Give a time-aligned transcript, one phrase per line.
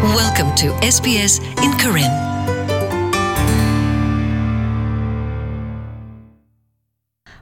[0.00, 2.12] Welcome to SBS in Karen.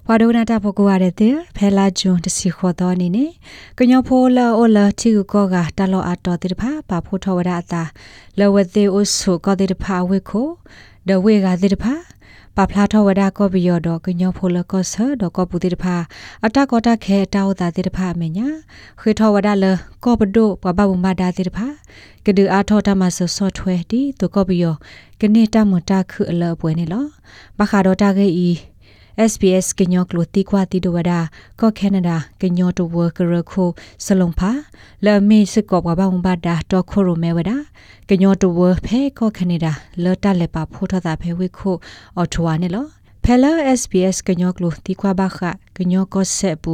[0.09, 3.31] ဝါဒနာတာဖကိုရတဲ့ဖဲလာဂျွန်တစီခေါ်တော်အနေနဲ့
[3.79, 7.83] ကညောဖိုလာအိုလာတီကိုကတလောအတော်တိဖာပါဖို့ထောဝရအတာ
[8.39, 10.49] လဝသေးအိုဆုကတိဖာဝိခို
[11.09, 11.95] ဒဝေကတိဖာ
[12.61, 15.97] ပပလာထောဝဒကောဘီယောဒကညောဖိုလကောဆာဒကောပူတိတဖာ
[16.47, 18.49] အတကောတခဲတောတာတိတဖာမညာ
[19.01, 19.65] ခေထောဝဒလ
[20.05, 21.67] ကောပဒိုပပဘုမဒါတိတဖာ
[22.25, 24.75] ကဒူအာထောတမဆဆော့ထွဲဒီတကောဘီယော
[25.21, 27.07] ကနေတမတာခုအလပွဲနေလော
[27.59, 28.49] ဘခါဒတာကေဤ
[29.27, 31.21] SBS ကညောကလိုတီကွာတီဒဝဒါ
[31.61, 33.69] ကောကနေဒါကညောတဝကရခို
[34.05, 34.51] စလုံဖာ
[35.05, 37.57] လာမီစကောဘဘာဘဘာဒါတော့ခိုရိုမဲဝဒါ
[38.09, 39.73] ကညောတဝဖဲကောကနေဒါ
[40.03, 41.77] လော်တလက်ပါဖိုးထတာဖဲဝိခို
[42.17, 42.87] အော်ထွာနေလော
[43.25, 45.39] ဖဲလာ SBS ကညောကလိုတီကွာဘခ
[45.77, 46.73] ကညောကောဆက်ပူ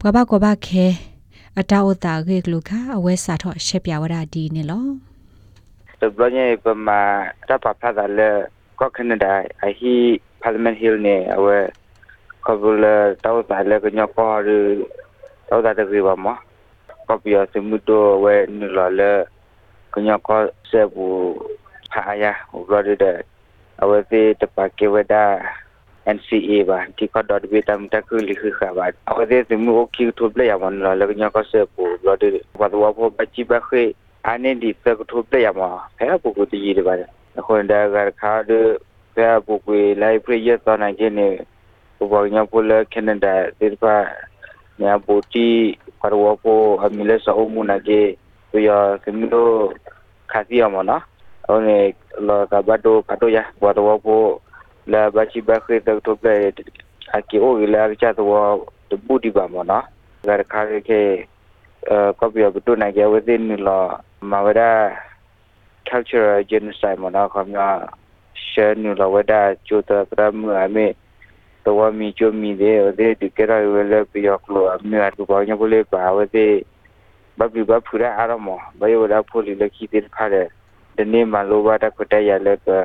[0.00, 0.86] ဘဘာကောဘခဲ
[1.58, 4.84] အတာအတာရေကလူခအဝဲစာတော့ရှက်ပြဝဒါဒီနေလော
[6.00, 6.98] the blonye pama
[7.48, 8.30] tapa phada le
[8.78, 9.32] ko canada
[9.70, 9.96] i hi
[10.42, 11.56] parliament hill ne awe
[12.44, 12.82] kabul
[13.22, 14.58] taw ta le ko nyako ru
[15.48, 16.34] taw ta de ba ma
[17.06, 19.10] ko pia se mu do we ni la le
[19.92, 21.06] ko nyako se bu
[21.92, 23.12] pha ya ro de de
[23.82, 25.22] awe te te pa ke we da
[26.16, 29.44] NCA ba ti ko dot bi tam ta ku li khu kha ba awe te
[29.48, 32.16] se mu o ki thu ple ya man la le ko nyako se bu ro
[32.16, 33.94] de ba do wa ba chi ba khe
[34.28, 38.50] အနေဒီစကထုတ်ပြရမှာဖဲပုဂ္ဂိုလ်တကြီးတွေပါတယ်အခုဒါကခါဒ
[39.20, 41.34] ဖဲပုဂ္ဂိုလ်လိုက်ပြရသောနိုင်ခြင်းနဲ့
[41.98, 43.96] ဘဘောညပိုလကနေဒါဒီပါ
[44.80, 45.48] ညာဘူတီ
[46.00, 48.00] ပရဝပိုအမီလက်ဆောမူနာကေ
[48.50, 48.70] ပြရ
[49.02, 49.48] စမီလို
[50.30, 51.02] ခါစီယမနော်
[51.46, 51.78] အော်လေ
[52.28, 54.22] လာကဘတ်တိုကတိုယာဘဝတော်ပို
[54.92, 56.30] လာဘချီဘခေတထုတ်ပြ
[57.14, 58.54] အကီအိုလာချတ်တော်
[59.06, 59.84] ဘူဒီပါမနော်
[60.28, 61.02] ဒါခါကေ
[62.18, 63.86] copy of to na ge within law
[64.20, 64.92] mawada
[65.88, 67.88] cultural genocide mo na khamya
[68.60, 70.94] share nu la wada chota pram ame
[71.64, 75.10] to wa mi cho mi de de de kera wele pi yok lo ame a
[75.16, 76.64] to ba nya bole ba wa de
[77.38, 80.48] ba bi ba phura aramo ba yo da pholi le ki de phare
[80.96, 82.84] de ne ma lo ba da ko ta ya le ka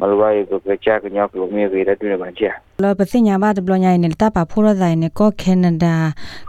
[0.00, 2.50] မလိုပါဘူးကချာကညောကလိုမြေကြီးတဲ့တွင်ပါချာ
[2.82, 5.94] လောပစိညာဘာဒဘလညာနေတပါဖိုရဇိုင်နေကောကနေဒါ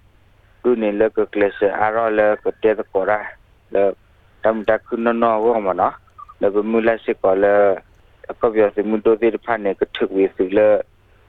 [8.75, 10.67] se mu do ti pha ne ke thuk wi su le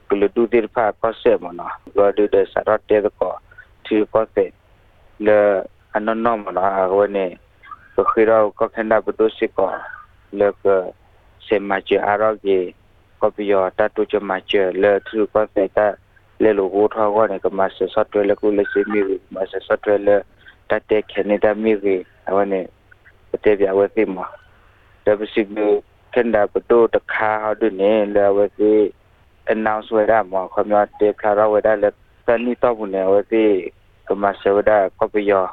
[0.09, 3.01] ku le tu ti pha ko se ma no go du de sa ro te
[3.19, 3.29] ko
[3.85, 4.45] ti ko se
[5.19, 5.37] le
[5.95, 7.25] anon no ma no a wo ne
[7.95, 9.65] ko khira ko khanda bu do se ko
[10.39, 10.75] le ke
[11.47, 12.73] se ma che aro ge
[13.19, 15.85] ko byo ta tu che ma che le tu ko se ta
[16.41, 19.01] လေလိုကိုထောက်ကနေကမဆဆတ်တွဲလကူလက်စီမီ
[19.35, 20.09] မဆဆတ်တွဲလ
[20.69, 21.95] တတဲ့ကနေဒါမီဝေ
[22.29, 22.61] အဝနေ
[23.29, 24.17] ပတေပြဝဲသိမ
[25.05, 25.57] တပစီက
[26.13, 28.73] ကန်ဒါပတိုတခါဟဒနေလေဝဲသိ
[29.53, 31.95] announce ဝဲတာမခမရတေခါရဝဲတာလက်
[32.27, 33.43] တနီတော့ဘူးနေဝဲသိ
[34.07, 35.45] ကမဆဝဒါကပယော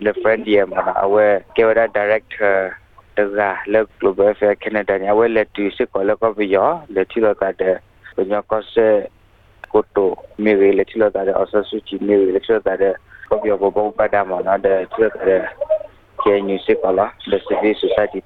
[0.00, 2.76] the friend dia mana awe kewada director
[3.16, 7.04] daga le global fair canada ni awe le tu se ko le ko biyo le
[7.08, 7.80] ti lo ta de
[8.14, 9.08] ko ko se
[9.72, 12.60] ko to me le ti lo ta de asa su chi me le ti lo
[12.60, 12.92] ta de
[13.28, 15.38] ko biyo bo bo ba da ma na de ti lo ta de
[16.20, 18.20] ke ni se ko la the civil society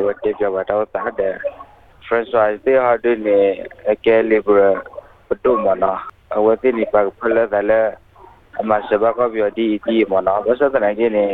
[0.00, 1.28] de pa wo te biyo ba ta ta de
[2.08, 3.36] François de ha de ne
[4.04, 4.80] ke libre
[5.32, 5.92] ပတုမနာ
[6.36, 7.72] အဝတိနိပါဖလဒလ
[8.60, 11.26] အမစဘကပြောဒီဒီမနာဘသတနာကြီးနေ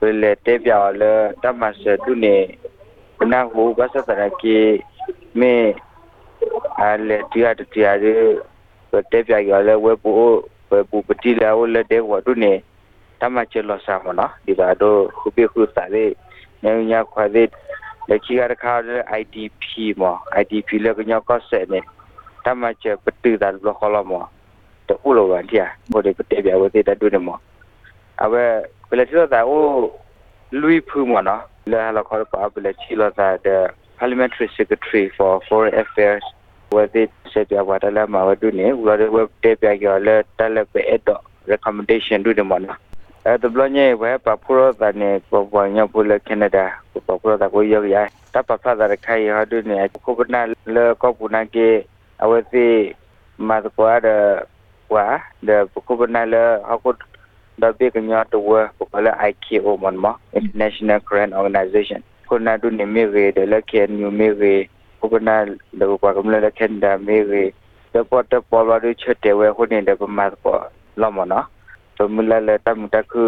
[0.00, 1.12] ဘယ်လေတေပြော်လေ
[1.42, 2.36] တမစတုနေ
[3.32, 4.74] နာဟုဘသတနာကြီး
[5.40, 5.54] မေ
[6.80, 8.12] အလေတရားတရားရေ
[9.12, 10.10] တေပြော်ရလေဝပူ
[10.70, 12.52] ဝပူပတိလာဝလေတေဝတုနေ
[13.20, 16.04] တမချေလောစာမနာဒီပါတော့ခုပိခုတာလေ
[16.62, 17.48] နေညာခွာတဲ့
[18.08, 18.74] လက်ချီရခါ
[19.20, 19.64] IDP
[20.00, 20.02] မ
[20.40, 21.80] IDP လေကညကောဆက်နေ
[22.44, 24.28] ta ma che petu da lo kholo mo
[24.86, 27.40] to ulo wa dia bo de pete bia wo te da du de mo
[28.20, 28.42] awe
[28.90, 29.90] pele chi lo da o
[30.52, 34.48] lui phu mo na le ha lo kholo pa pele chi lo da the parliamentary
[34.56, 36.24] secretary for foreign affairs
[36.70, 39.56] wo te se bia wa da la ma wa du ne wo de web te
[39.56, 41.08] bia yo le ta le pe et
[41.48, 42.76] recommendation du de mo na
[43.24, 46.66] အဲတဘလညေဝဲပပူရတာနေပပညပူလကနေဒါ
[47.06, 47.96] ပပူရတာကိုယောရ
[48.34, 50.40] တပဖတာရခိုင်ဟာဒုနေကိုပနာ
[50.74, 51.68] လေကောပူနာကေ
[52.18, 52.94] awasi
[53.38, 54.46] mas ko ada
[54.88, 56.94] wa de ko bana le aku
[57.58, 62.56] da be kanya to wa ko la IKO mon ma international current organization ko na
[62.56, 66.22] du ne me re de la ke new me re ko bana de ko ko
[66.22, 67.44] le ken da me re
[67.92, 70.70] de po te po la du che te we ko ne de ko mas ko
[70.96, 71.63] la mo na to mu la le ta mu
[71.96, 73.22] ta ku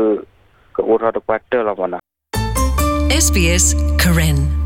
[0.74, 1.98] ko wo tho to pa te la mo na
[3.24, 3.72] SBS
[4.02, 4.65] Karen